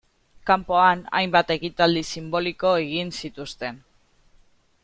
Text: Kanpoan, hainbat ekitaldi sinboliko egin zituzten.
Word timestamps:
Kanpoan, 0.49 1.03
hainbat 1.19 1.53
ekitaldi 1.57 2.03
sinboliko 2.13 2.75
egin 2.87 3.15
zituzten. 3.23 3.81